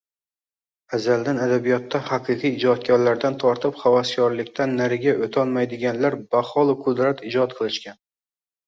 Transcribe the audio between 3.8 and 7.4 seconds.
havaskorlikdan nariga o`tolmaydiganlar baholu qudrat